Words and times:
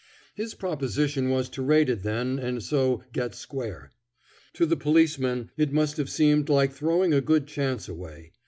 His 0.33 0.55
proposition 0.55 1.29
was 1.29 1.47
to 1.49 1.61
raid 1.61 1.87
it 1.87 2.01
then 2.01 2.39
and 2.39 2.63
so 2.63 3.03
"get 3.13 3.35
square." 3.35 3.91
To 4.53 4.65
the 4.65 4.75
policeman 4.75 5.51
it 5.57 5.71
must 5.71 5.97
have 5.97 6.09
seemed 6.09 6.49
like 6.49 6.73
throwing 6.73 7.13
a 7.13 7.21
good 7.21 7.45
chance 7.45 7.87
away. 7.87 8.31